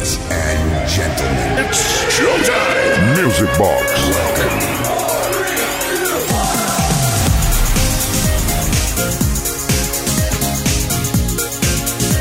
Ladies 0.00 0.18
and 0.30 0.88
gentlemen, 0.88 1.66
it's 1.66 1.78
showtime. 2.08 3.22
Music 3.22 3.50
Box. 3.58 3.84
Welcome. 4.08 4.80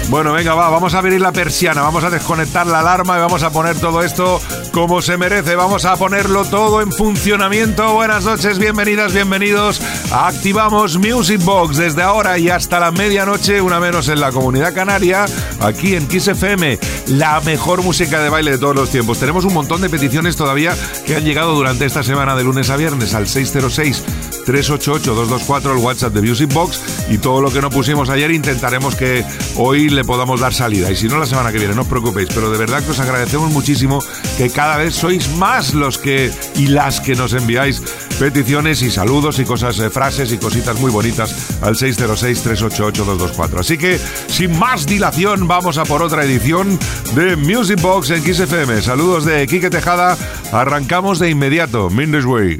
Bueno, 0.09 0.33
venga, 0.33 0.55
va, 0.55 0.69
vamos 0.69 0.93
a 0.93 0.97
abrir 0.97 1.21
la 1.21 1.31
persiana, 1.31 1.81
vamos 1.81 2.03
a 2.03 2.09
desconectar 2.09 2.67
la 2.67 2.81
alarma 2.81 3.15
y 3.15 3.21
vamos 3.21 3.43
a 3.43 3.49
poner 3.49 3.79
todo 3.79 4.03
esto 4.03 4.41
como 4.71 5.01
se 5.01 5.17
merece. 5.17 5.55
Vamos 5.55 5.85
a 5.85 5.95
ponerlo 5.95 6.45
todo 6.45 6.81
en 6.81 6.91
funcionamiento. 6.91 7.93
Buenas 7.93 8.25
noches, 8.25 8.59
bienvenidas, 8.59 9.13
bienvenidos. 9.13 9.81
Activamos 10.11 10.97
Music 10.97 11.43
Box 11.43 11.77
desde 11.77 12.01
ahora 12.01 12.37
y 12.37 12.49
hasta 12.49 12.79
la 12.79 12.91
medianoche, 12.91 13.61
una 13.61 13.79
menos 13.79 14.07
en 14.09 14.19
la 14.19 14.31
comunidad 14.31 14.73
canaria, 14.73 15.25
aquí 15.61 15.95
en 15.95 16.07
Kiss 16.07 16.27
FM, 16.27 16.79
la 17.07 17.41
mejor 17.41 17.83
música 17.83 18.21
de 18.21 18.29
baile 18.29 18.51
de 18.51 18.57
todos 18.57 18.75
los 18.75 18.89
tiempos. 18.89 19.19
Tenemos 19.19 19.45
un 19.45 19.53
montón 19.53 19.81
de 19.81 19.89
peticiones 19.89 20.35
todavía 20.35 20.75
que 21.05 21.15
han 21.15 21.23
llegado 21.23 21.53
durante 21.53 21.85
esta 21.85 22.03
semana 22.03 22.35
de 22.35 22.43
lunes 22.43 22.69
a 22.69 22.77
viernes 22.77 23.13
al 23.13 23.27
606 23.27 24.03
388-224, 24.49 25.77
el 25.77 25.83
WhatsApp 25.83 26.13
de 26.13 26.21
Music 26.21 26.51
Box. 26.51 26.81
Y 27.09 27.17
todo 27.19 27.41
lo 27.41 27.51
que 27.51 27.61
no 27.61 27.69
pusimos 27.69 28.09
ayer 28.09 28.31
intentaremos 28.31 28.95
que 28.95 29.23
hoy 29.55 29.89
le 29.89 30.03
podamos 30.03 30.39
dar 30.39 30.53
salida. 30.53 30.91
Y 30.91 30.95
si 30.95 31.07
no, 31.07 31.17
la 31.17 31.25
semana 31.25 31.51
que 31.51 31.59
viene, 31.59 31.75
no 31.75 31.81
os 31.83 31.87
preocupéis. 31.87 32.29
Pero 32.33 32.49
de 32.49 32.57
verdad 32.57 32.83
que 32.83 32.91
os 32.91 32.99
agradecemos 32.99 33.51
muchísimo 33.51 34.03
que 34.37 34.49
cada 34.59 34.75
vez 34.75 34.93
sois 34.93 35.37
más 35.37 35.73
los 35.73 35.97
que 35.97 36.33
y 36.57 36.67
las 36.67 36.99
que 36.99 37.15
nos 37.15 37.31
enviáis 37.31 37.81
peticiones 38.19 38.81
y 38.81 38.91
saludos 38.91 39.39
y 39.39 39.45
cosas, 39.45 39.79
eh, 39.79 39.89
frases 39.89 40.33
y 40.33 40.37
cositas 40.37 40.77
muy 40.81 40.91
bonitas 40.91 41.61
al 41.61 41.75
606-388-224. 41.77 43.59
Así 43.61 43.77
que, 43.77 43.97
sin 44.27 44.59
más 44.59 44.85
dilación, 44.85 45.47
vamos 45.47 45.77
a 45.77 45.85
por 45.85 46.03
otra 46.03 46.25
edición 46.25 46.77
de 47.15 47.37
Music 47.37 47.79
Box 47.79 48.09
en 48.09 48.21
XFM. 48.21 48.81
Saludos 48.81 49.23
de 49.23 49.47
Quique 49.47 49.69
Tejada. 49.69 50.17
Arrancamos 50.51 51.19
de 51.19 51.29
inmediato. 51.29 51.89
Minders 51.89 52.25
Way. 52.25 52.59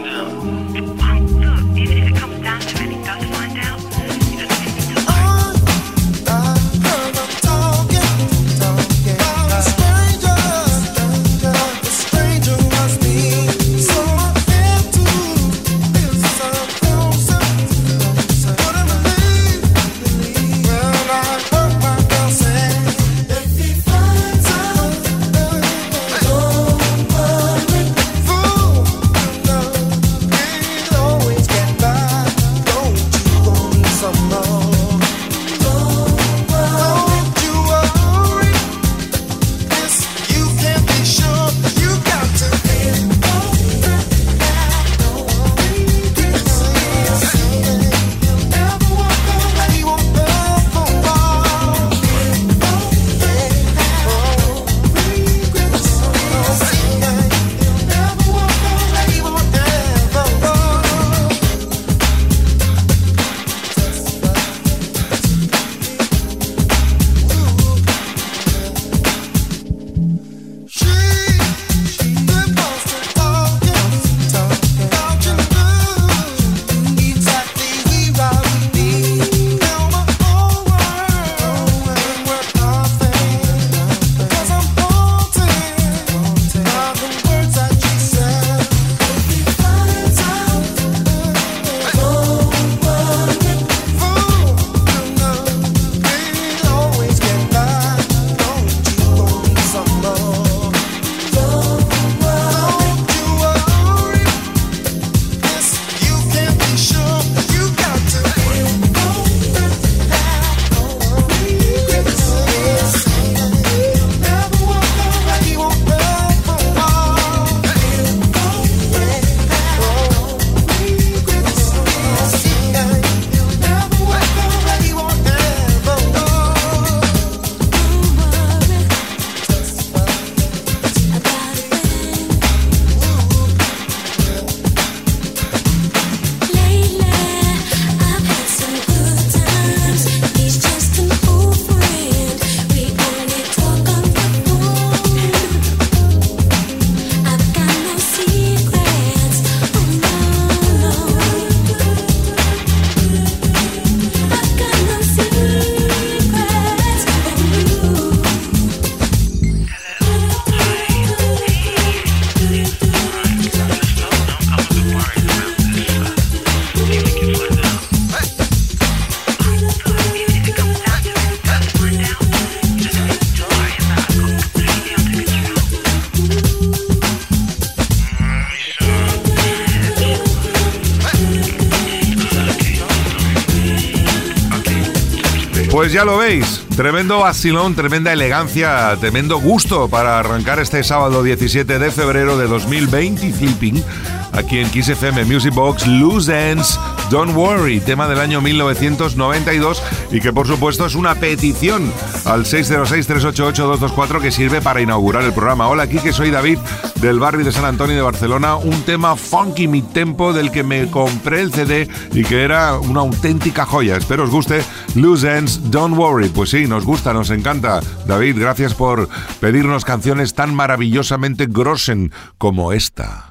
Pues 185.91 185.99
ya 185.99 186.05
lo 186.05 186.19
veis, 186.19 186.63
tremendo 186.77 187.19
vacilón, 187.19 187.75
tremenda 187.75 188.13
elegancia, 188.13 188.95
tremendo 189.01 189.41
gusto 189.41 189.89
para 189.89 190.19
arrancar 190.19 190.57
este 190.59 190.85
sábado 190.85 191.21
17 191.21 191.79
de 191.79 191.91
febrero 191.91 192.37
de 192.37 192.47
2020 192.47 193.33
flipping 193.33 193.83
aquí 194.31 194.59
en 194.59 194.69
Kiss 194.69 194.87
FM 194.87 195.25
Music 195.25 195.53
Box, 195.53 195.85
Loose 195.85 196.51
Ends, 196.51 196.79
Don't 197.09 197.35
Worry, 197.35 197.81
tema 197.81 198.07
del 198.07 198.21
año 198.21 198.39
1992 198.39 199.83
y 200.11 200.21
que 200.21 200.31
por 200.31 200.47
supuesto 200.47 200.85
es 200.85 200.95
una 200.95 201.15
petición 201.15 201.91
al 202.23 202.45
606-388-224 202.45 204.21
que 204.21 204.31
sirve 204.31 204.61
para 204.61 204.79
inaugurar 204.79 205.23
el 205.23 205.33
programa. 205.33 205.67
Hola, 205.67 205.83
aquí 205.83 205.99
que 205.99 206.13
soy 206.13 206.31
David 206.31 206.59
del 207.01 207.19
barrio 207.19 207.43
de 207.43 207.51
San 207.51 207.65
Antonio 207.65 207.95
de 207.95 208.01
Barcelona, 208.03 208.55
un 208.55 208.83
tema 208.83 209.15
funky 209.15 209.67
mi 209.67 209.81
tempo 209.81 210.33
del 210.33 210.51
que 210.51 210.63
me 210.63 210.89
compré 210.91 211.41
el 211.41 211.51
CD 211.51 211.89
y 212.13 212.23
que 212.23 212.43
era 212.43 212.77
una 212.77 212.99
auténtica 212.99 213.65
joya. 213.65 213.97
Espero 213.97 214.23
os 214.23 214.29
guste 214.29 214.61
Loose 214.93 215.37
Ends, 215.37 215.71
Don't 215.71 215.97
Worry. 215.97 216.29
Pues 216.29 216.51
sí, 216.51 216.67
nos 216.67 216.85
gusta, 216.85 217.11
nos 217.11 217.31
encanta. 217.31 217.81
David, 218.05 218.37
gracias 218.39 218.75
por 218.75 219.09
pedirnos 219.39 219.83
canciones 219.83 220.35
tan 220.35 220.53
maravillosamente 220.53 221.47
grossen 221.49 222.11
como 222.37 222.71
esta. 222.71 223.27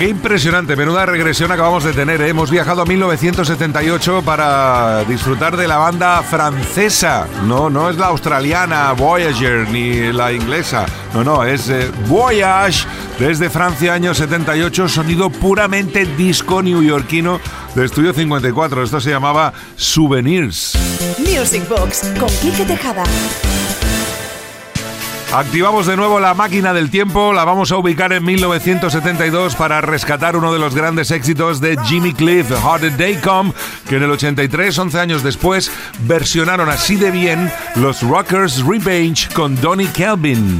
Qué 0.00 0.08
impresionante, 0.08 0.76
menuda 0.76 1.04
regresión 1.04 1.52
acabamos 1.52 1.84
de 1.84 1.92
tener. 1.92 2.22
¿eh? 2.22 2.30
Hemos 2.30 2.50
viajado 2.50 2.80
a 2.80 2.86
1978 2.86 4.22
para 4.22 5.04
disfrutar 5.04 5.58
de 5.58 5.68
la 5.68 5.76
banda 5.76 6.22
francesa. 6.22 7.28
No, 7.44 7.68
no 7.68 7.90
es 7.90 7.98
la 7.98 8.06
australiana 8.06 8.92
Voyager 8.92 9.68
ni 9.68 10.10
la 10.10 10.32
inglesa. 10.32 10.86
No, 11.12 11.22
no, 11.22 11.44
es 11.44 11.68
eh, 11.68 11.90
Voyage 12.08 12.86
desde 13.18 13.50
Francia, 13.50 13.92
año 13.92 14.14
78, 14.14 14.88
sonido 14.88 15.28
puramente 15.28 16.06
disco 16.06 16.62
neoyorquino 16.62 17.38
de 17.74 17.84
Estudio 17.84 18.14
54. 18.14 18.82
Esto 18.82 19.02
se 19.02 19.10
llamaba 19.10 19.52
Souvenirs. 19.76 20.78
Music 21.18 21.68
Box 21.68 22.10
con 22.18 22.30
Kike 22.40 22.64
Tejada. 22.64 23.04
Activamos 25.32 25.86
de 25.86 25.96
nuevo 25.96 26.18
la 26.18 26.34
máquina 26.34 26.72
del 26.72 26.90
tiempo, 26.90 27.32
la 27.32 27.44
vamos 27.44 27.70
a 27.70 27.76
ubicar 27.76 28.12
en 28.12 28.24
1972 28.24 29.54
para 29.54 29.80
rescatar 29.80 30.34
uno 30.36 30.52
de 30.52 30.58
los 30.58 30.74
grandes 30.74 31.12
éxitos 31.12 31.60
de 31.60 31.78
Jimmy 31.84 32.12
Cliff, 32.12 32.50
Hard 32.64 32.96
Day 32.96 33.14
Come, 33.14 33.52
que 33.88 33.96
en 33.96 34.02
el 34.02 34.10
83, 34.10 34.76
11 34.76 34.98
años 34.98 35.22
después, 35.22 35.70
versionaron 36.00 36.68
así 36.68 36.96
de 36.96 37.12
bien 37.12 37.50
los 37.76 38.02
Rockers 38.02 38.64
Revenge 38.66 39.28
con 39.32 39.54
Donnie 39.60 39.88
Kelvin. 39.92 40.58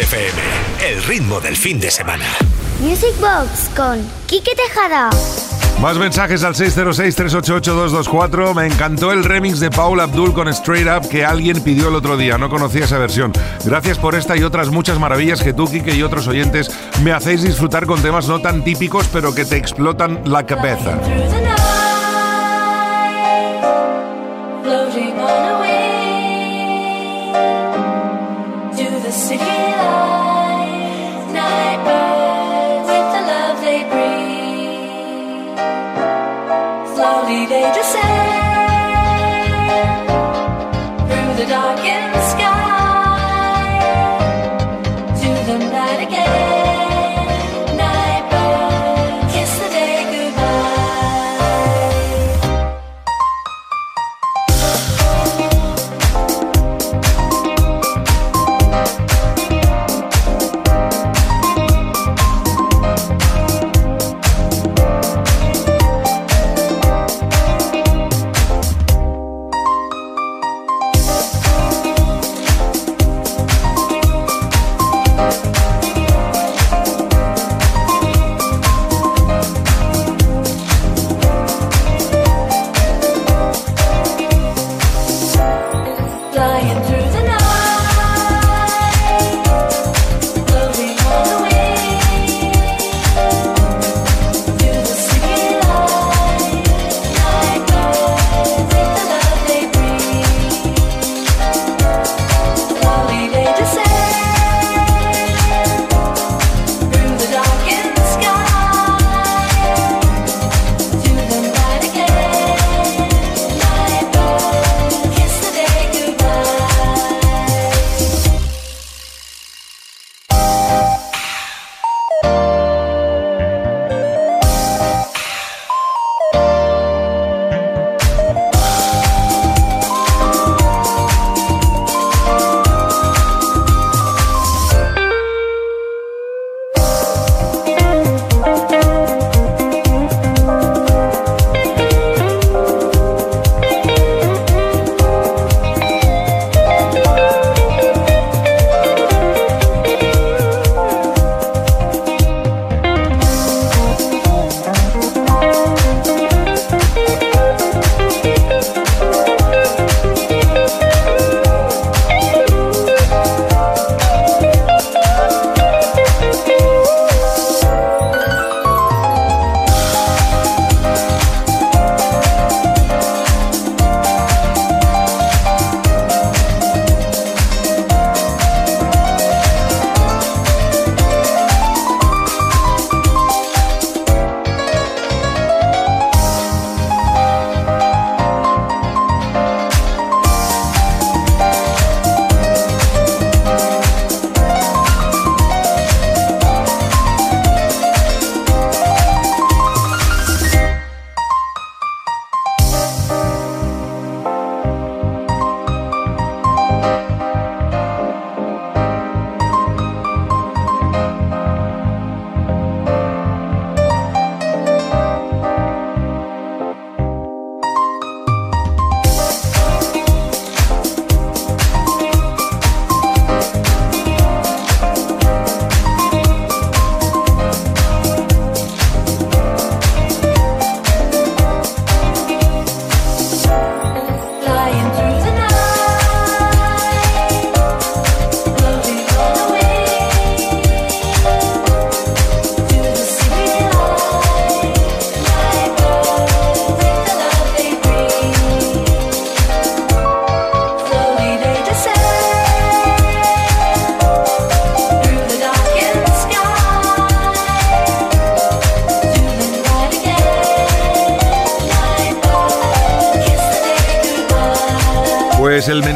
El 0.00 1.02
ritmo 1.08 1.40
del 1.40 1.56
fin 1.56 1.80
de 1.80 1.90
semana. 1.90 2.24
Music 2.78 3.18
Box 3.18 3.68
con 3.74 3.98
Quique 4.26 4.54
Tejada. 4.54 5.10
Más 5.82 5.96
mensajes 5.96 6.44
al 6.44 6.54
606-388-224. 6.54 8.54
Me 8.54 8.66
encantó 8.66 9.10
el 9.10 9.24
remix 9.24 9.58
de 9.58 9.70
Paul 9.70 9.98
Abdul 9.98 10.34
con 10.34 10.46
Straight 10.46 10.86
Up 10.86 11.08
que 11.08 11.24
alguien 11.24 11.60
pidió 11.64 11.88
el 11.88 11.96
otro 11.96 12.16
día. 12.16 12.38
No 12.38 12.48
conocía 12.48 12.84
esa 12.84 12.98
versión. 12.98 13.32
Gracias 13.64 13.98
por 13.98 14.14
esta 14.14 14.36
y 14.36 14.44
otras 14.44 14.68
muchas 14.68 15.00
maravillas 15.00 15.42
que 15.42 15.52
tú, 15.52 15.66
Kike 15.66 15.96
y 15.96 16.04
otros 16.04 16.28
oyentes 16.28 16.70
me 17.02 17.10
hacéis 17.10 17.42
disfrutar 17.42 17.84
con 17.84 18.00
temas 18.00 18.28
no 18.28 18.40
tan 18.40 18.62
típicos 18.62 19.08
pero 19.12 19.34
que 19.34 19.44
te 19.44 19.56
explotan 19.56 20.22
la 20.26 20.46
cabeza. 20.46 20.96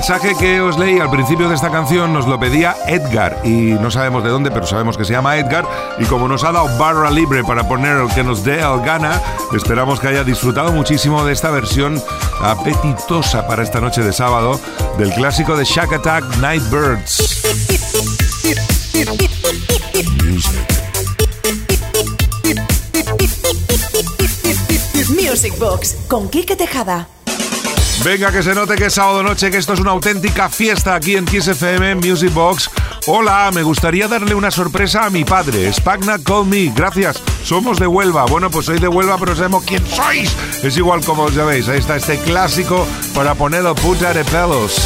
Mensaje 0.02 0.34
que 0.34 0.60
os 0.60 0.76
leí 0.76 0.98
al 0.98 1.12
principio 1.12 1.48
de 1.48 1.54
esta 1.54 1.70
canción 1.70 2.12
nos 2.12 2.26
lo 2.26 2.36
pedía 2.40 2.74
Edgar 2.88 3.40
y 3.44 3.74
no 3.74 3.88
sabemos 3.88 4.24
de 4.24 4.30
dónde, 4.30 4.50
pero 4.50 4.66
sabemos 4.66 4.96
que 4.96 5.04
se 5.04 5.12
llama 5.12 5.36
Edgar 5.36 5.64
y 5.96 6.06
como 6.06 6.26
nos 6.26 6.42
ha 6.42 6.50
dado 6.50 6.76
barra 6.76 7.08
libre 7.08 7.44
para 7.44 7.68
poner 7.68 7.98
el 7.98 8.08
que 8.08 8.24
nos 8.24 8.42
dé 8.42 8.62
el 8.62 8.80
gana, 8.80 9.22
esperamos 9.54 10.00
que 10.00 10.08
haya 10.08 10.24
disfrutado 10.24 10.72
muchísimo 10.72 11.24
de 11.24 11.32
esta 11.32 11.50
versión 11.50 12.02
apetitosa 12.40 13.46
para 13.46 13.62
esta 13.62 13.80
noche 13.80 14.02
de 14.02 14.12
sábado 14.12 14.58
del 14.98 15.12
clásico 15.14 15.56
de 15.56 15.64
Shack 15.64 15.92
Attack 15.92 16.36
Night 16.38 16.64
Birds. 16.68 17.44
Music 25.10 25.56
Box 25.60 25.94
con 26.08 26.28
Quique 26.28 26.56
Tejada. 26.56 27.06
Venga, 28.04 28.32
que 28.32 28.42
se 28.42 28.52
note 28.52 28.74
que 28.74 28.86
es 28.86 28.94
sábado 28.94 29.22
noche, 29.22 29.48
que 29.50 29.58
esto 29.58 29.74
es 29.74 29.80
una 29.80 29.92
auténtica 29.92 30.48
fiesta 30.48 30.96
aquí 30.96 31.14
en 31.14 31.24
Kiss 31.24 31.46
FM 31.46 31.94
Music 31.96 32.32
Box. 32.34 32.68
Hola, 33.06 33.50
me 33.54 33.62
gustaría 33.62 34.08
darle 34.08 34.34
una 34.34 34.50
sorpresa 34.50 35.04
a 35.04 35.10
mi 35.10 35.24
padre. 35.24 35.72
Spagna 35.72 36.18
Call 36.18 36.46
Me, 36.46 36.72
gracias. 36.74 37.22
Somos 37.44 37.78
de 37.78 37.86
Huelva. 37.86 38.24
Bueno, 38.26 38.50
pues 38.50 38.66
soy 38.66 38.80
de 38.80 38.88
Huelva, 38.88 39.18
pero 39.18 39.36
sabemos 39.36 39.62
quién 39.64 39.86
sois. 39.86 40.34
Es 40.64 40.76
igual 40.76 41.04
como 41.04 41.24
os 41.24 41.34
sabéis. 41.34 41.68
Ahí 41.68 41.78
está 41.78 41.94
este 41.94 42.18
clásico 42.18 42.88
para 43.14 43.36
ponerlo 43.36 43.74
puta 43.76 44.12
de 44.12 44.24
pelos. 44.24 44.80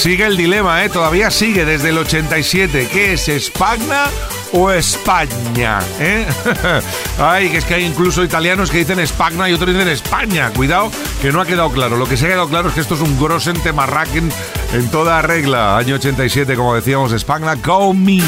Sigue 0.00 0.24
el 0.24 0.36
dilema, 0.38 0.82
¿eh? 0.82 0.88
Todavía 0.88 1.30
sigue 1.30 1.66
desde 1.66 1.90
el 1.90 1.98
87. 1.98 2.88
¿Qué 2.90 3.12
es, 3.12 3.28
Espagna 3.28 4.06
o 4.50 4.70
España? 4.70 5.78
¿eh? 5.98 6.26
Ay, 7.18 7.50
que 7.50 7.58
es 7.58 7.66
que 7.66 7.74
hay 7.74 7.84
incluso 7.84 8.24
italianos 8.24 8.70
que 8.70 8.78
dicen 8.78 8.98
Espagna 8.98 9.50
y 9.50 9.52
otros 9.52 9.74
dicen 9.74 9.88
España. 9.88 10.50
Cuidado, 10.56 10.90
que 11.20 11.30
no 11.32 11.42
ha 11.42 11.44
quedado 11.44 11.70
claro. 11.70 11.98
Lo 11.98 12.06
que 12.06 12.16
se 12.16 12.24
ha 12.24 12.28
quedado 12.28 12.48
claro 12.48 12.70
es 12.70 12.74
que 12.74 12.80
esto 12.80 12.94
es 12.94 13.02
un 13.02 13.20
grosen 13.20 13.60
temarraquen 13.60 14.32
en 14.72 14.90
toda 14.90 15.20
regla. 15.20 15.76
Año 15.76 15.96
87, 15.96 16.56
como 16.56 16.74
decíamos, 16.74 17.12
Espagna, 17.12 17.56
go 17.56 17.92
me. 17.92 18.22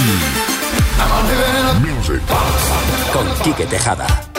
Music. 1.81 2.21
Con 3.15 3.27
Quique 3.43 3.65
Tejada. 3.65 4.32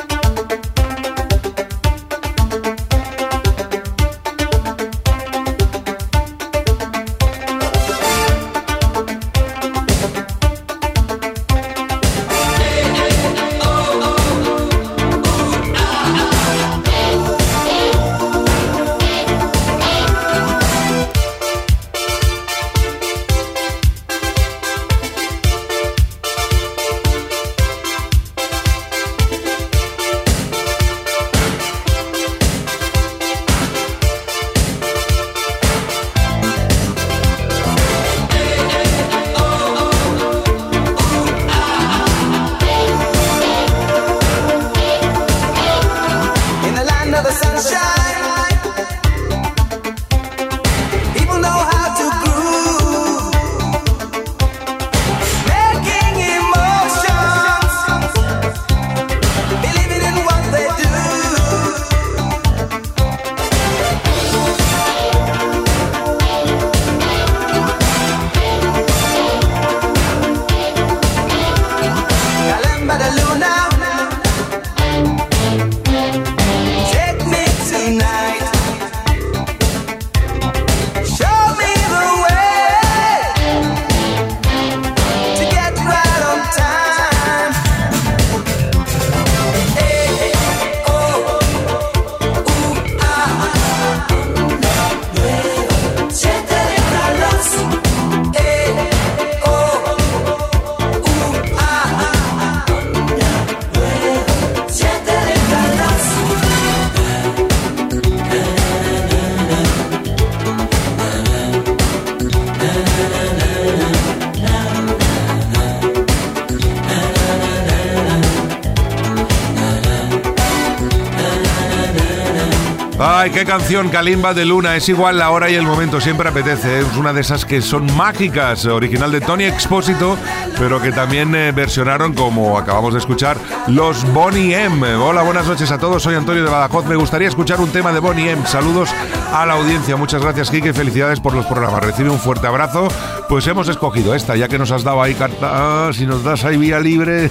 Canción, 123.45 123.89
Kalimba 123.89 124.33
de 124.33 124.45
Luna. 124.45 124.75
Es 124.75 124.87
igual 124.89 125.17
la 125.17 125.31
hora 125.31 125.49
y 125.49 125.55
el 125.55 125.63
momento, 125.63 125.99
siempre 125.99 126.29
apetece. 126.29 126.79
¿eh? 126.79 126.79
Es 126.79 126.97
una 126.97 127.13
de 127.13 127.21
esas 127.21 127.45
que 127.45 127.61
son 127.61 127.93
mágicas, 127.95 128.65
original 128.65 129.11
de 129.11 129.21
Tony 129.21 129.45
Expósito, 129.45 130.17
pero 130.57 130.81
que 130.81 130.91
también 130.91 131.33
eh, 131.35 131.51
versionaron, 131.51 132.13
como 132.13 132.57
acabamos 132.57 132.93
de 132.93 132.99
escuchar, 132.99 133.37
los 133.67 134.03
Bonnie 134.13 134.55
M. 134.55 134.95
Hola, 134.95 135.23
buenas 135.23 135.47
noches 135.47 135.71
a 135.71 135.77
todos. 135.77 136.03
Soy 136.03 136.15
Antonio 136.15 136.43
de 136.43 136.49
Badajoz. 136.49 136.85
Me 136.85 136.95
gustaría 136.95 137.27
escuchar 137.27 137.59
un 137.59 137.69
tema 137.69 137.91
de 137.91 137.99
Bonnie 137.99 138.29
M. 138.29 138.45
Saludos 138.45 138.89
a 139.33 139.45
la 139.45 139.53
audiencia. 139.53 139.95
Muchas 139.95 140.21
gracias, 140.21 140.49
Kike. 140.49 140.73
Felicidades 140.73 141.19
por 141.19 141.33
los 141.33 141.45
programas. 141.45 141.83
Recibe 141.83 142.09
un 142.09 142.19
fuerte 142.19 142.47
abrazo. 142.47 142.87
Pues 143.29 143.47
hemos 143.47 143.67
escogido 143.67 144.15
esta, 144.15 144.35
ya 144.35 144.47
que 144.47 144.59
nos 144.59 144.71
has 144.71 144.83
dado 144.83 145.01
ahí 145.01 145.15
carta. 145.15 145.87
ah, 145.87 145.91
si 145.93 146.05
nos 146.05 146.23
das 146.23 146.45
ahí 146.45 146.57
vía 146.57 146.79
libre, 146.79 147.29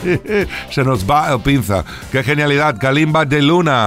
se 0.70 0.84
nos 0.84 1.08
va 1.08 1.32
el 1.32 1.40
pinza. 1.40 1.84
Qué 2.10 2.22
genialidad, 2.22 2.76
Kalimba 2.78 3.24
de 3.24 3.42
Luna. 3.42 3.86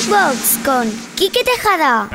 Music 0.00 0.16
Box 0.16 0.58
con 0.64 0.90
Quique 1.14 1.40
Tejada. 1.44 2.08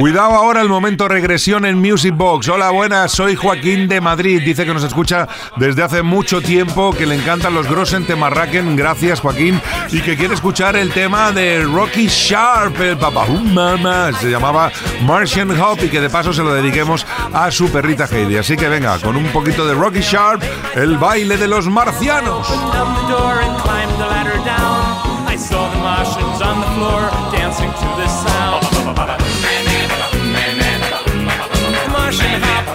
Cuidado 0.00 0.34
ahora 0.34 0.62
el 0.62 0.68
momento 0.68 1.06
regresión 1.06 1.64
en 1.64 1.78
Music 1.78 2.12
Box. 2.16 2.48
Hola, 2.48 2.70
buenas, 2.70 3.12
soy 3.12 3.36
Joaquín 3.36 3.86
de 3.86 4.00
Madrid. 4.00 4.42
Dice 4.44 4.64
que 4.64 4.74
nos 4.74 4.82
escucha 4.82 5.28
desde 5.56 5.84
hace 5.84 6.02
mucho 6.02 6.40
tiempo, 6.40 6.92
que 6.92 7.06
le 7.06 7.14
encantan 7.14 7.54
los 7.54 7.68
Grossen 7.68 8.04
Temarraken. 8.04 8.74
Gracias, 8.74 9.20
Joaquín. 9.20 9.60
Y 9.92 10.00
que 10.00 10.16
quiere 10.16 10.34
escuchar 10.34 10.74
el 10.74 10.90
tema 10.92 11.30
de 11.30 11.62
Rocky 11.62 12.08
Sharp, 12.08 12.80
el 12.80 12.98
papá 12.98 13.26
Mama. 13.26 14.10
Se 14.20 14.28
llamaba 14.28 14.72
Martian 15.02 15.50
Hop 15.60 15.78
y 15.84 15.88
que 15.88 16.00
de 16.00 16.10
paso 16.10 16.32
se 16.32 16.42
lo 16.42 16.52
dediquemos 16.52 17.06
a 17.32 17.50
su 17.52 17.70
perrita 17.70 18.06
Heidi. 18.06 18.38
Así 18.38 18.56
que 18.56 18.68
venga, 18.68 18.98
con 18.98 19.14
un 19.14 19.26
poquito 19.28 19.64
de 19.66 19.74
Rocky 19.74 20.00
Sharp, 20.00 20.42
el 20.74 20.98
baile 20.98 21.36
de 21.36 21.46
los 21.46 21.66
marcianos. 21.68 22.48
Floor 26.78 27.10
dancing 27.34 27.72
to 27.74 27.88
this 27.98 28.14
sound. 28.22 28.62
Martian 31.90 32.38
hop. 32.46 32.66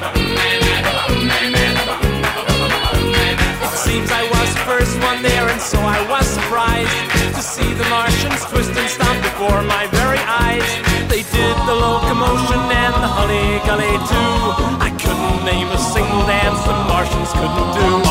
It 3.63 3.78
seems 3.80 4.12
I 4.12 4.24
was 4.28 4.50
the 4.56 4.63
first 4.68 4.96
one 5.08 5.24
there, 5.24 5.48
and 5.48 5.62
so 5.62 5.80
I 5.80 6.04
was 6.12 6.28
surprised 6.28 6.92
to 7.38 7.42
see 7.42 7.70
the 7.80 7.88
Martians 7.88 8.44
twist 8.52 8.76
and 8.76 8.89
stomp 8.89 9.24
before 9.24 9.63
my 9.63 9.88
very 9.96 10.20
eyes. 10.44 10.68
They 11.08 11.24
did 11.38 11.56
the 11.63 11.76
locomotion 11.86 12.60
and 12.84 12.96
the 13.00 13.08
hully 13.08 13.63
gully 13.63 13.96
too. 14.12 14.36
I 14.84 14.92
couldn't 15.00 15.46
name 15.48 15.70
a 15.72 15.80
single 15.80 16.28
dance 16.28 16.60
the 16.68 16.76
Martians 16.92 17.32
couldn't 17.39 17.72
do. 17.80 18.03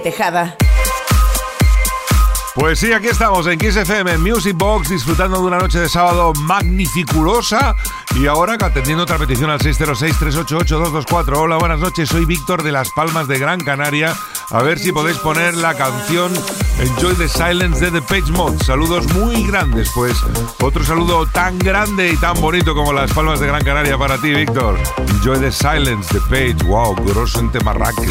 Tejada. 0.00 0.56
Pues 2.54 2.78
sí, 2.78 2.92
aquí 2.92 3.08
estamos 3.08 3.48
en 3.48 3.58
Kiss 3.58 3.76
Music 4.20 4.56
Box, 4.56 4.88
disfrutando 4.88 5.38
de 5.38 5.44
una 5.44 5.58
noche 5.58 5.80
de 5.80 5.88
sábado 5.88 6.32
magnificulosa. 6.34 7.74
Y 8.14 8.28
ahora 8.28 8.54
atendiendo 8.54 9.02
otra 9.02 9.18
petición 9.18 9.50
al 9.50 9.58
606-388-224. 9.58 11.36
Hola, 11.36 11.56
buenas 11.56 11.80
noches, 11.80 12.08
soy 12.08 12.24
Víctor 12.24 12.62
de 12.62 12.70
Las 12.70 12.90
Palmas 12.90 13.26
de 13.26 13.38
Gran 13.38 13.60
Canaria. 13.60 14.14
A 14.50 14.62
ver 14.62 14.78
si 14.78 14.92
podéis 14.92 15.16
poner 15.18 15.54
la 15.56 15.74
canción 15.74 16.32
Enjoy 16.78 17.14
the 17.16 17.28
Silence 17.28 17.84
de 17.84 17.90
The 17.90 18.02
Page 18.02 18.30
Mod. 18.30 18.62
Saludos 18.62 19.12
muy 19.14 19.44
grandes, 19.48 19.90
pues 19.92 20.16
otro 20.60 20.84
saludo 20.84 21.26
tan 21.26 21.58
grande 21.58 22.12
y 22.12 22.16
tan 22.16 22.40
bonito 22.40 22.74
como 22.74 22.92
Las 22.92 23.12
Palmas 23.12 23.40
de 23.40 23.48
Gran 23.48 23.64
Canaria 23.64 23.98
para 23.98 24.16
ti, 24.18 24.30
Víctor. 24.30 24.78
Enjoy 25.08 25.40
the 25.40 25.50
Silence, 25.50 26.08
The 26.12 26.20
Page. 26.30 26.64
Wow, 26.66 26.94
grosso 27.04 27.40
en 27.40 27.50
Temarraken. 27.50 28.10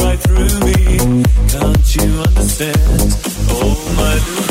Right 0.00 0.18
through 0.20 0.60
me. 0.60 0.98
Can't 1.48 1.96
you 1.96 2.20
understand? 2.20 2.76
Oh, 3.50 3.74
my 3.96 4.47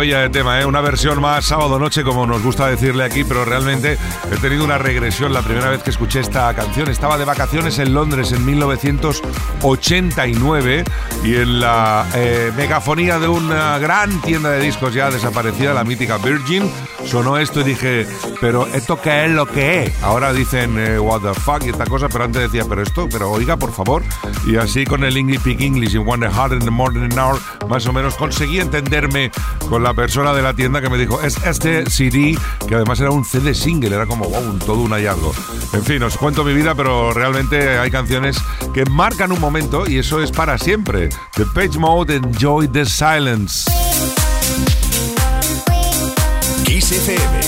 maravilla 0.00 0.20
de 0.20 0.30
tema, 0.30 0.58
¿eh? 0.58 0.64
Una 0.64 0.80
versión 0.80 1.20
más 1.20 1.44
sábado 1.44 1.78
noche, 1.78 2.02
como 2.02 2.26
nos 2.26 2.42
gusta 2.42 2.68
decirle 2.68 3.04
aquí, 3.04 3.22
pero 3.22 3.44
realmente 3.44 3.98
he 4.32 4.36
tenido 4.38 4.64
una 4.64 4.78
regresión 4.78 5.34
la 5.34 5.42
primera 5.42 5.68
vez 5.68 5.82
que 5.82 5.90
escuché 5.90 6.20
esta 6.20 6.54
canción. 6.54 6.88
Estaba 6.88 7.18
de 7.18 7.26
vacaciones 7.26 7.78
en 7.78 7.92
Londres 7.92 8.32
en 8.32 8.42
1989 8.46 10.84
y 11.22 11.34
en 11.34 11.60
la 11.60 12.06
eh, 12.14 12.50
megafonía 12.56 13.18
de 13.18 13.28
una 13.28 13.78
gran 13.78 14.22
tienda 14.22 14.48
de 14.48 14.60
discos 14.60 14.94
ya 14.94 15.10
desaparecida, 15.10 15.74
la 15.74 15.84
mítica 15.84 16.16
Virgin, 16.16 16.62
sonó 17.04 17.36
esto 17.36 17.60
y 17.60 17.64
dije, 17.64 18.06
pero 18.40 18.66
¿esto 18.68 18.98
qué 19.02 19.26
es 19.26 19.30
lo 19.30 19.44
que 19.44 19.84
es? 19.84 20.02
Ahora 20.02 20.32
dicen, 20.32 20.78
eh, 20.78 20.98
what 20.98 21.20
the 21.20 21.38
fuck 21.38 21.62
y 21.66 21.68
esta 21.68 21.84
cosa, 21.84 22.08
pero 22.08 22.24
antes 22.24 22.40
decía, 22.40 22.64
pero 22.66 22.80
esto, 22.80 23.06
pero 23.10 23.30
oiga, 23.30 23.58
por 23.58 23.72
favor. 23.72 24.02
Y 24.46 24.56
así 24.56 24.86
con 24.86 25.04
el 25.04 25.18
English 25.18 25.40
Speak 25.40 25.60
English 25.60 25.94
y 25.94 25.98
Wonder 25.98 26.30
Hard 26.30 26.54
in 26.54 26.60
the 26.60 26.70
Morning 26.70 27.10
Hour, 27.18 27.38
más 27.68 27.86
o 27.86 27.92
menos 27.92 28.14
conseguí 28.14 28.60
entenderme 28.60 29.30
con 29.68 29.82
la 29.82 29.89
persona 29.94 30.32
de 30.32 30.42
la 30.42 30.54
tienda 30.54 30.80
que 30.80 30.88
me 30.88 30.98
dijo, 30.98 31.20
es 31.20 31.36
este 31.44 31.88
CD, 31.90 32.36
que 32.66 32.74
además 32.74 33.00
era 33.00 33.10
un 33.10 33.24
CD 33.24 33.54
single, 33.54 33.94
era 33.94 34.06
como, 34.06 34.26
wow, 34.26 34.58
todo 34.58 34.78
un 34.78 34.92
hallazgo. 34.92 35.32
En 35.72 35.84
fin, 35.84 36.02
os 36.02 36.16
cuento 36.16 36.44
mi 36.44 36.52
vida, 36.52 36.74
pero 36.74 37.12
realmente 37.12 37.78
hay 37.78 37.90
canciones 37.90 38.38
que 38.72 38.84
marcan 38.86 39.32
un 39.32 39.40
momento 39.40 39.88
y 39.88 39.98
eso 39.98 40.22
es 40.22 40.30
para 40.30 40.58
siempre. 40.58 41.08
The 41.36 41.46
Page 41.54 41.78
Mode, 41.78 42.16
Enjoy 42.16 42.68
the 42.68 42.84
Silence. 42.84 43.70
Kiss 46.64 46.92
FM. 46.92 47.40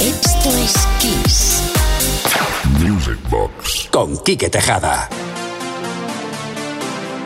Esto 0.00 0.48
es 0.50 0.74
Kiss. 1.00 1.62
Music 2.80 3.18
Box. 3.30 3.88
Con 3.90 4.16
Quique 4.24 4.48
Tejada. 4.48 5.08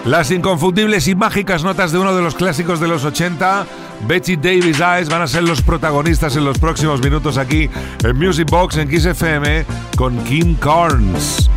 Las 0.05 0.33
inconfundibles 0.33 1.07
y 1.07 1.15
mágicas 1.15 1.63
notas 1.63 1.93
de 1.93 1.99
uno 1.99 2.15
de 2.15 2.23
los 2.23 2.35
clásicos 2.35 2.81
de 2.81 2.89
los 2.89 3.05
80, 3.05 3.67
Betty 4.09 4.35
Davis 4.35 4.81
Eyes, 4.81 5.09
van 5.09 5.23
a 5.23 5.29
ser 5.29 5.45
los 5.45 5.63
protagonistas 5.63 6.35
en 6.37 6.45
los 6.45 6.59
próximos 6.59 7.01
minutos 7.01 7.39
aquí 7.39 7.71
en 8.03 8.19
Music 8.19 8.51
Box 8.51 8.79
en 8.79 8.89
Kiss 8.89 9.05
FM 9.05 9.65
con 9.97 10.19
Kim 10.25 10.57
Carnes. 10.57 11.49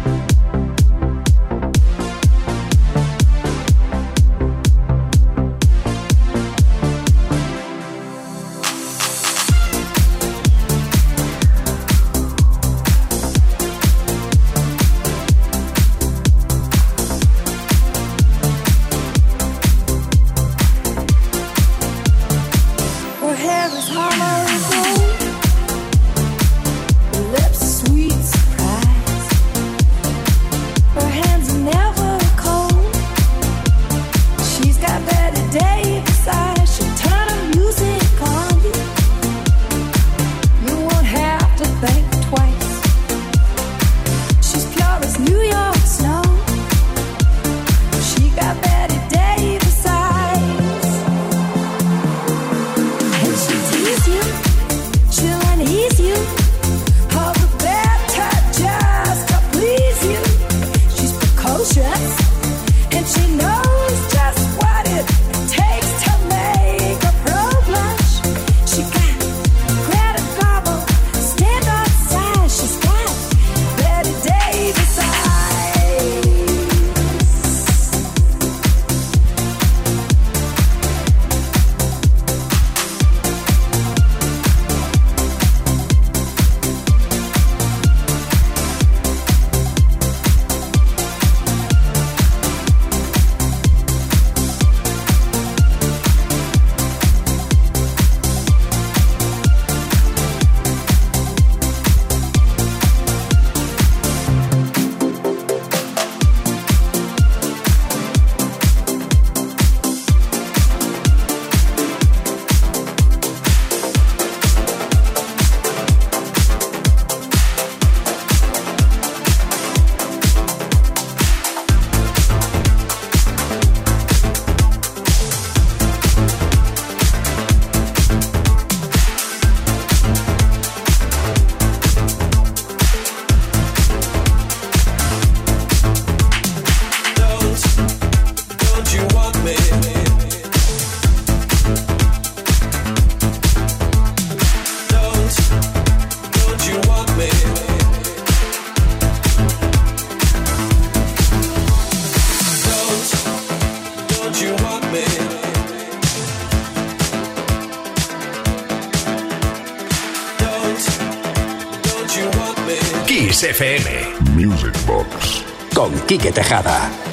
Quique 166.17 166.31
Tejada. 166.31 167.04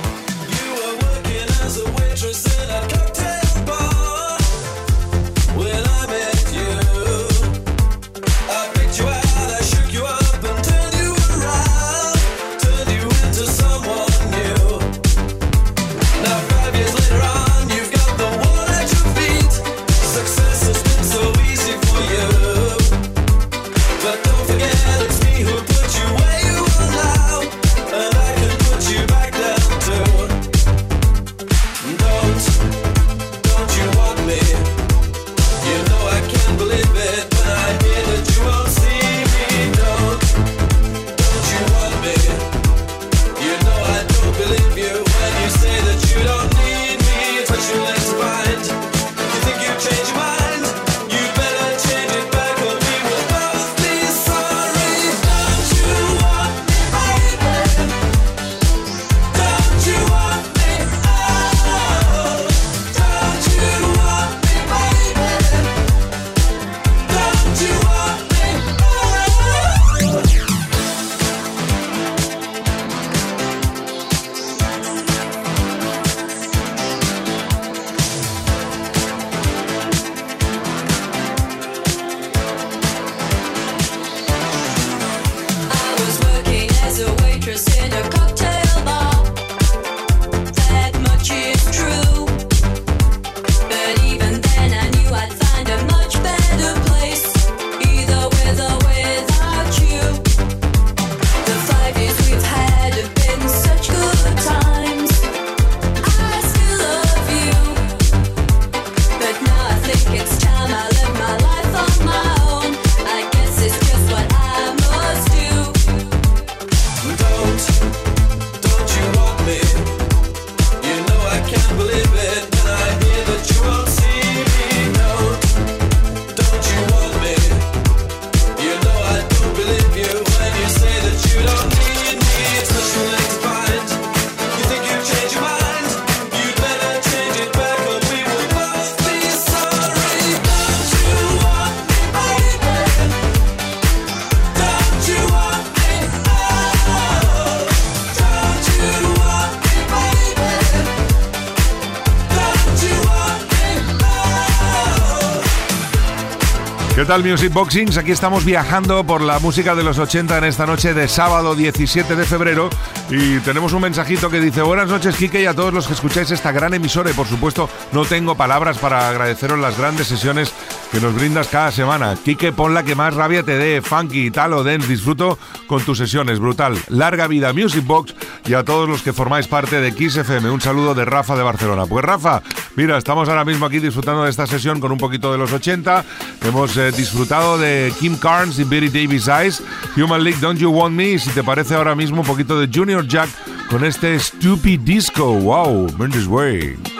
¿Qué 157.13 157.19
tal 157.19 157.31
Music 157.31 157.53
Boxings? 157.53 157.99
Aquí 157.99 158.11
estamos 158.11 158.43
viajando 158.43 159.05
por 159.05 159.21
la 159.21 159.39
música 159.39 159.75
de 159.75 159.85
los 159.85 159.99
80 159.99 160.39
en 160.39 160.45
esta 160.45 160.65
noche 160.65 160.95
de 160.95 161.09
sábado 161.09 161.55
17 161.55 162.17
de 162.17 162.25
febrero 162.25 162.71
y 163.11 163.37
tenemos 163.41 163.75
un 163.75 163.83
mensajito 163.83 164.31
que 164.31 164.41
dice 164.41 164.63
Buenas 164.63 164.89
noches 164.89 165.17
Kike 165.17 165.43
y 165.43 165.45
a 165.45 165.53
todos 165.53 165.75
los 165.75 165.87
que 165.87 165.93
escucháis 165.93 166.31
esta 166.31 166.53
gran 166.53 166.73
emisora 166.73 167.11
y 167.11 167.13
por 167.13 167.27
supuesto 167.27 167.69
no 167.93 168.07
tengo 168.07 168.35
palabras 168.35 168.79
para 168.79 169.11
agradeceros 169.11 169.59
las 169.59 169.77
grandes 169.77 170.07
sesiones 170.07 170.55
que 170.91 171.01
nos 171.01 171.15
brindas 171.15 171.49
cada 171.49 171.71
semana. 171.71 172.17
Kike, 172.23 172.53
pon 172.53 172.73
la 172.73 172.83
que 172.83 172.95
más 172.95 173.15
rabia 173.15 173.43
te 173.43 173.59
dé, 173.59 173.83
funky, 173.83 174.31
tal 174.31 174.55
o 174.55 174.65
dance, 174.65 174.89
disfruto 174.89 175.39
con 175.67 175.83
tus 175.83 175.99
sesiones, 175.99 176.39
brutal. 176.39 176.79
Larga 176.89 177.27
vida 177.27 177.53
Music 177.53 177.85
Box 177.85 178.15
y 178.47 178.55
a 178.55 178.65
todos 178.65 178.89
los 178.89 179.03
que 179.03 179.13
formáis 179.13 179.49
parte 179.49 179.81
de 179.81 179.95
Kiss 179.95 180.17
FM. 180.17 180.51
Un 180.51 180.61
saludo 180.61 180.95
de 180.95 181.05
Rafa 181.05 181.35
de 181.35 181.43
Barcelona. 181.43 181.87
Pues 181.87 182.05
Rafa, 182.05 182.43
mira, 182.77 182.99
estamos 182.99 183.29
ahora 183.29 183.45
mismo 183.45 183.67
aquí 183.67 183.79
disfrutando 183.79 184.25
de 184.25 184.31
esta 184.31 184.47
sesión 184.47 184.81
con 184.81 184.93
un 184.93 184.99
poquito 184.99 185.33
de 185.33 185.39
los 185.39 185.53
80. 185.53 186.05
Hemos 186.43 186.77
eh, 186.77 186.93
disfrutado 186.93 187.59
de 187.59 187.93
Kim 187.99 188.17
Carnes 188.17 188.59
y 188.59 188.65
Betty 188.65 188.89
Davis 188.89 189.29
Eyes, 189.29 189.63
Human 189.97 190.23
League 190.23 190.39
Don't 190.41 190.59
You 190.61 190.71
Want 190.71 190.95
Me, 190.95 191.19
si 191.19 191.31
te 191.31 191.43
parece 191.43 191.75
ahora 191.75 191.95
mismo 191.95 192.21
un 192.21 192.27
poquito 192.27 192.59
de 192.59 192.69
Junior 192.73 193.07
Jack 193.07 193.31
con 193.69 193.85
este 193.85 194.19
Stupid 194.19 194.81
Disco. 194.81 195.35
Wow, 195.35 195.93
Mendes 195.99 196.27
Way. 196.27 196.92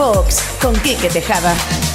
Box 0.00 0.42
con 0.62 0.72
Quique 0.80 1.10
Tejada. 1.10 1.89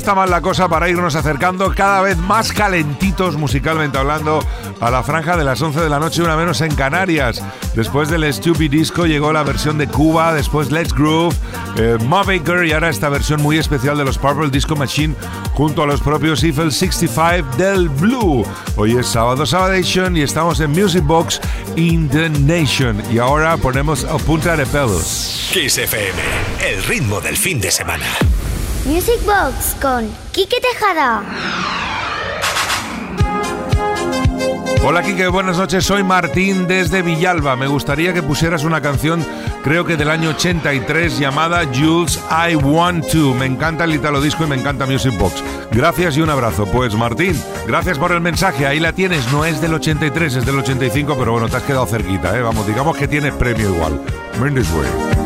Está 0.00 0.14
mal 0.14 0.30
la 0.30 0.40
cosa 0.40 0.66
para 0.66 0.88
irnos 0.88 1.14
acercando 1.14 1.74
cada 1.74 2.00
vez 2.00 2.16
más 2.16 2.54
calentitos 2.54 3.36
musicalmente 3.36 3.98
hablando 3.98 4.42
a 4.80 4.90
la 4.90 5.02
franja 5.02 5.36
de 5.36 5.44
las 5.44 5.60
11 5.60 5.78
de 5.78 5.90
la 5.90 5.98
noche, 5.98 6.22
una 6.22 6.38
menos 6.38 6.62
en 6.62 6.74
Canarias. 6.74 7.42
Después 7.74 8.08
del 8.08 8.32
Stupid 8.32 8.70
Disco 8.70 9.04
llegó 9.04 9.30
la 9.30 9.42
versión 9.42 9.76
de 9.76 9.88
Cuba, 9.88 10.32
después 10.32 10.72
Let's 10.72 10.94
Groove, 10.94 11.36
eh, 11.76 11.98
y 12.00 12.72
ahora 12.72 12.88
esta 12.88 13.10
versión 13.10 13.42
muy 13.42 13.58
especial 13.58 13.98
de 13.98 14.06
los 14.06 14.16
Purple 14.16 14.48
Disco 14.48 14.74
Machine 14.74 15.14
junto 15.52 15.82
a 15.82 15.86
los 15.86 16.00
propios 16.00 16.42
Eiffel 16.44 16.72
65 16.72 17.58
del 17.58 17.90
Blue. 17.90 18.42
Hoy 18.76 18.96
es 18.96 19.06
sábado 19.06 19.44
Sabadation 19.44 20.16
y 20.16 20.22
estamos 20.22 20.60
en 20.60 20.70
Music 20.70 21.04
Box 21.04 21.42
in 21.76 22.08
the 22.08 22.30
Nation. 22.30 23.02
Y 23.12 23.18
ahora 23.18 23.58
ponemos 23.58 24.04
a 24.04 24.16
punta 24.16 24.56
de 24.56 24.64
pelos. 24.64 25.50
Kiss 25.52 25.76
FM, 25.76 26.18
el 26.66 26.82
ritmo 26.84 27.20
del 27.20 27.36
fin 27.36 27.60
de 27.60 27.70
semana. 27.70 28.06
Music 28.86 29.20
Box 29.26 29.76
con 29.80 30.08
Quique 30.32 30.56
Tejada. 30.60 31.22
Hola 34.82 35.02
Kike, 35.02 35.28
buenas 35.28 35.58
noches. 35.58 35.84
Soy 35.84 36.02
Martín 36.02 36.66
desde 36.66 37.02
Villalba. 37.02 37.56
Me 37.56 37.66
gustaría 37.66 38.14
que 38.14 38.22
pusieras 38.22 38.64
una 38.64 38.80
canción, 38.80 39.24
creo 39.62 39.84
que 39.84 39.98
del 39.98 40.08
año 40.10 40.30
83, 40.30 41.18
llamada 41.18 41.66
Jules 41.66 42.18
I 42.30 42.54
Want 42.56 43.06
To. 43.12 43.34
Me 43.34 43.44
encanta 43.44 43.84
el 43.84 43.94
Italo 43.94 44.22
Disco 44.22 44.44
y 44.44 44.46
me 44.46 44.56
encanta 44.56 44.86
Music 44.86 45.16
Box. 45.18 45.44
Gracias 45.70 46.16
y 46.16 46.22
un 46.22 46.30
abrazo. 46.30 46.64
Pues 46.64 46.94
Martín, 46.94 47.38
gracias 47.66 47.98
por 47.98 48.12
el 48.12 48.22
mensaje. 48.22 48.66
Ahí 48.66 48.80
la 48.80 48.94
tienes. 48.94 49.30
No 49.30 49.44
es 49.44 49.60
del 49.60 49.74
83, 49.74 50.36
es 50.36 50.46
del 50.46 50.58
85, 50.58 51.16
pero 51.18 51.32
bueno, 51.32 51.50
te 51.50 51.56
has 51.56 51.62
quedado 51.64 51.84
cerquita, 51.84 52.36
¿eh? 52.36 52.40
Vamos, 52.40 52.66
digamos 52.66 52.96
que 52.96 53.06
tienes 53.06 53.34
premio 53.34 53.74
igual. 53.74 54.00
Mendes 54.40 54.68
Way. 54.72 55.19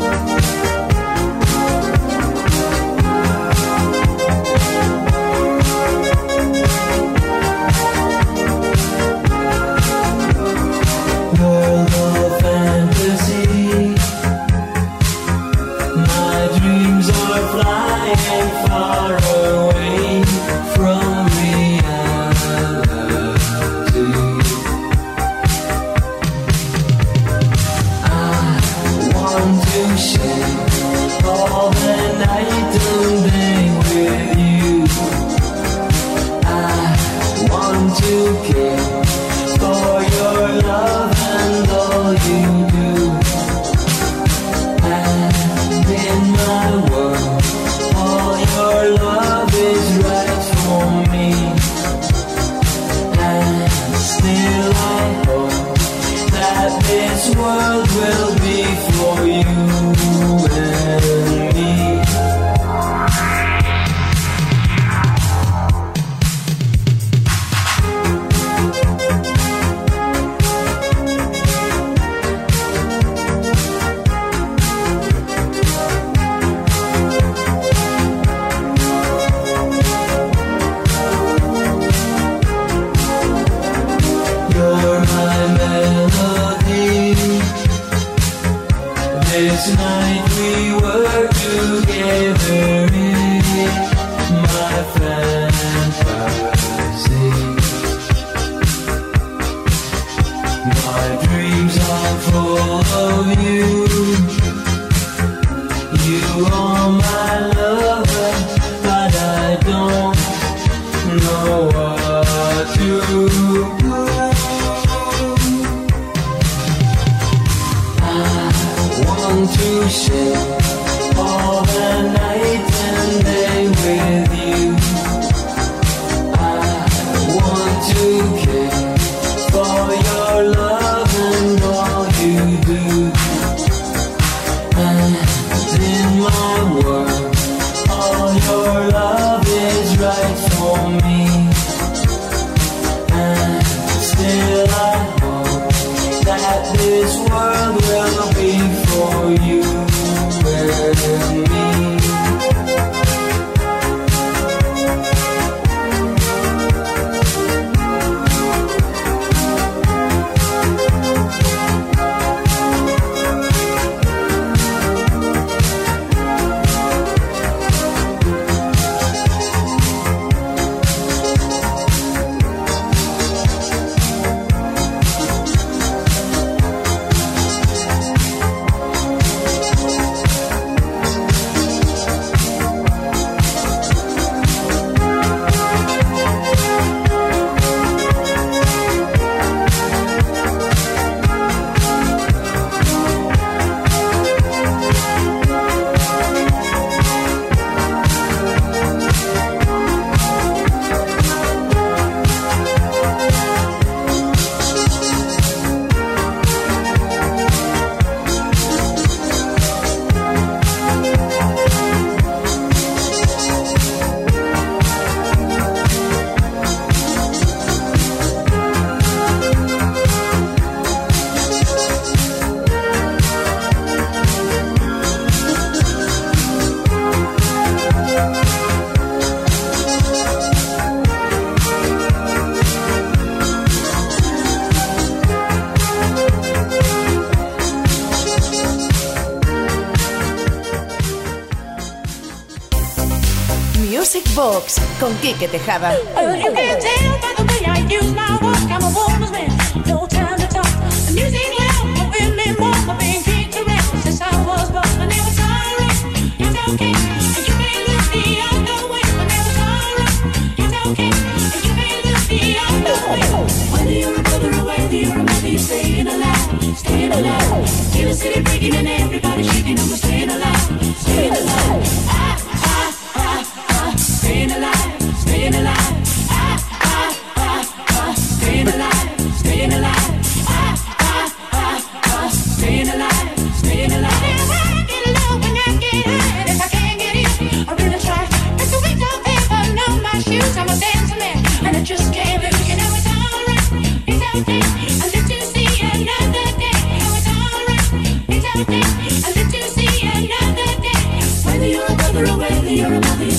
Con 245.34 245.38
Quique 245.38 245.48
Tejada. 245.48 245.96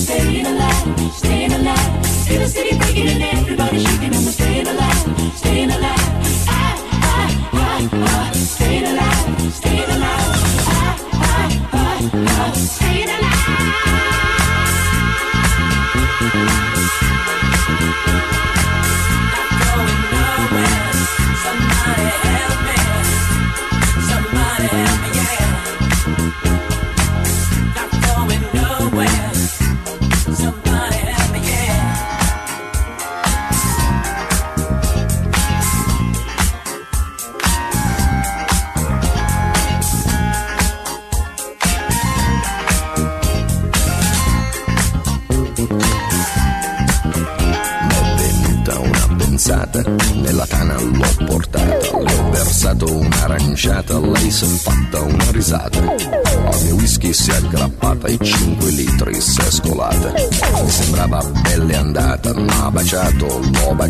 A 0.08 0.45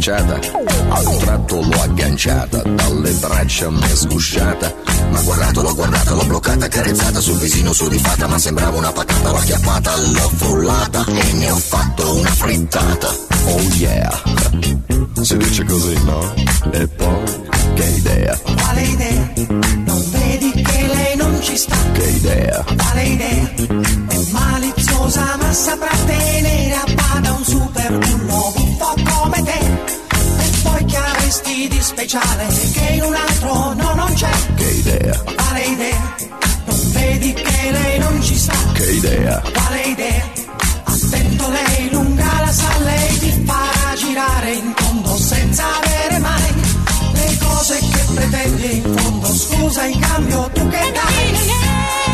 l'ho 0.06 0.14
baciata. 0.14 0.40
Ad 0.88 1.06
un 1.06 1.18
tratto 1.18 1.60
l'ho 1.60 1.82
agganciata, 1.82 2.62
dalle 2.62 3.10
braccia 3.12 3.70
mi 3.70 3.82
è 3.82 3.94
sgusciata. 3.94 4.74
Ma 5.10 5.20
guardato, 5.22 5.62
l'ho 5.62 5.74
guardata, 5.74 6.14
l'ho 6.14 6.24
bloccata, 6.24 6.68
carezzata 6.68 7.20
sul 7.20 7.38
visino 7.38 7.72
sudifata, 7.72 8.26
ma 8.26 8.38
sembrava 8.38 8.76
una 8.76 8.92
patata, 8.92 9.30
l'ho 9.30 9.36
acchiappata, 9.36 9.96
l'ho 9.96 10.30
frullata 10.36 11.04
e 11.06 11.32
ne 11.32 11.50
ho 11.50 11.56
fatto 11.56 12.16
una 12.16 12.30
frittata. 12.30 13.08
Oh 13.46 13.60
yeah, 13.74 14.22
si 15.22 15.36
dice 15.36 15.64
così, 15.64 16.04
no? 16.04 16.34
E 16.72 16.86
poi, 16.88 17.24
che 17.74 17.84
idea, 17.84 18.38
Quale 18.42 18.82
idea? 18.82 19.25
Speciale 31.96 32.46
che 32.74 32.92
in 32.92 33.02
un 33.04 33.14
altro 33.14 33.72
no 33.72 33.94
non 33.94 34.12
c'è? 34.12 34.28
che 34.54 34.64
idea, 34.70 35.18
Quale 35.34 35.64
idea? 35.64 36.14
Non 36.66 36.92
vedi 36.92 37.32
che 37.32 37.70
lei 37.70 37.98
non 37.98 38.22
ci 38.22 38.36
sta? 38.36 38.52
che 38.74 38.84
idea, 38.92 39.40
Quale 39.50 39.80
idea? 39.82 40.24
Attento 40.84 41.48
lei 41.48 41.90
lunga 41.90 42.40
la 42.44 42.52
sa, 42.52 42.68
lei 42.84 43.18
ti 43.18 43.42
farà 43.46 43.94
girare 43.96 44.52
in 44.52 44.74
tondo 44.74 45.16
senza 45.16 45.64
avere 45.82 46.18
mai 46.18 46.54
le 47.12 47.38
cose 47.38 47.78
che 47.78 48.04
pretendi 48.14 48.76
in 48.76 48.96
fondo. 48.98 49.32
Scusa 49.34 49.84
in 49.86 49.98
cambio 49.98 50.50
tu 50.52 50.68
che 50.68 50.92
dai? 50.92 52.05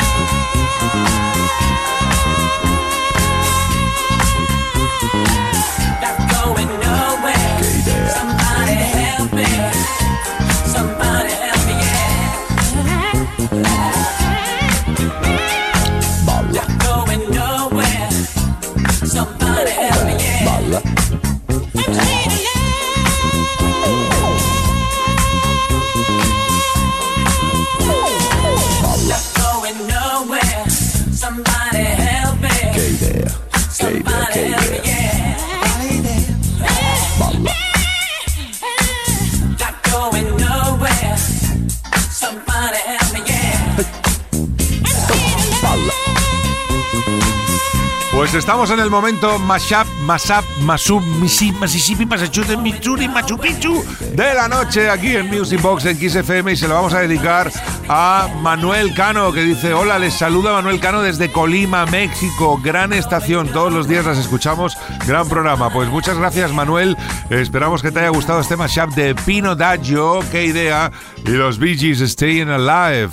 Pues 48.32 48.44
estamos 48.44 48.70
en 48.70 48.80
el 48.80 48.88
momento 48.88 49.38
Mashup, 49.38 49.86
Mashup, 50.06 50.42
Masub, 50.62 51.02
Mississippi, 51.20 51.58
Mississippi, 51.60 52.06
Massachusetts, 52.06 52.58
Missouri, 52.58 53.06
Machu 53.06 53.36
Picchu 53.36 53.84
de 54.14 54.32
la 54.32 54.48
noche 54.48 54.88
aquí 54.88 55.14
en 55.14 55.28
Music 55.28 55.60
Box 55.60 55.84
en 55.84 55.98
Kiss 55.98 56.14
FM 56.14 56.52
y 56.52 56.56
se 56.56 56.66
lo 56.66 56.72
vamos 56.72 56.94
a 56.94 57.00
dedicar 57.00 57.52
a 57.90 58.30
Manuel 58.40 58.94
Cano 58.94 59.32
que 59.32 59.42
dice 59.42 59.74
hola, 59.74 59.98
les 59.98 60.14
saluda 60.14 60.54
Manuel 60.54 60.80
Cano 60.80 61.02
desde 61.02 61.30
Colima, 61.30 61.84
México, 61.84 62.58
gran 62.64 62.94
estación, 62.94 63.48
todos 63.48 63.70
los 63.70 63.86
días 63.86 64.06
las 64.06 64.16
escuchamos, 64.16 64.78
gran 65.06 65.28
programa. 65.28 65.68
Pues 65.68 65.90
muchas 65.90 66.16
gracias 66.16 66.52
Manuel, 66.52 66.96
esperamos 67.28 67.82
que 67.82 67.92
te 67.92 67.98
haya 67.98 68.08
gustado 68.08 68.40
este 68.40 68.56
mashup 68.56 68.94
de 68.94 69.14
Pino 69.14 69.54
Daggio, 69.54 70.20
qué 70.32 70.46
idea, 70.46 70.90
y 71.26 71.32
los 71.32 71.58
Bee 71.58 71.76
Gees 71.76 71.98
Staying 71.98 72.48
Alive. 72.48 73.10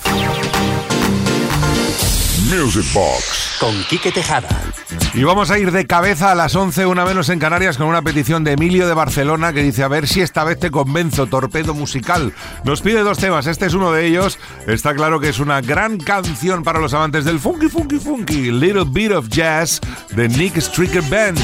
Music 2.50 2.86
Box. 2.94 3.58
Con 3.60 3.84
Quique 3.90 4.14
Tejada. 4.14 4.48
Y 5.14 5.24
vamos 5.24 5.50
a 5.50 5.58
ir 5.58 5.72
de 5.72 5.88
cabeza 5.88 6.32
a 6.32 6.36
las 6.36 6.56
11, 6.56 6.86
una 6.86 7.04
menos 7.04 7.30
en 7.30 7.40
Canarias, 7.40 7.78
con 7.78 7.88
una 7.88 8.02
petición 8.02 8.44
de 8.44 8.54
Emilio 8.54 8.88
de 8.88 8.94
Barcelona 8.94 9.54
que 9.54 9.64
dice, 9.64 9.84
a 9.84 9.88
ver 9.88 10.08
si 10.08 10.22
esta 10.22 10.44
vez 10.44 10.60
te 10.60 10.70
convenzo, 10.70 11.26
torpedo 11.28 11.74
musical. 11.74 12.34
Nos 12.64 12.82
pide 12.82 13.02
dos 13.02 13.18
temas, 13.18 13.48
este 13.48 13.66
es 13.66 13.74
uno 13.74 13.92
de 13.92 14.06
ellos. 14.06 14.38
Está 14.68 14.94
claro 14.94 15.20
que 15.20 15.30
es 15.30 15.40
una 15.40 15.62
gran 15.62 15.98
canción 15.98 16.64
para 16.64 16.80
los 16.80 16.94
amantes 16.94 17.26
del 17.26 17.40
funky, 17.40 17.70
funky, 17.70 17.98
funky. 17.98 18.52
Little 18.52 18.86
Bit 18.88 19.12
of 19.12 19.28
Jazz 19.30 19.82
de 20.12 20.30
Nick 20.30 20.58
Stricker 20.58 21.02
Band. 21.04 21.40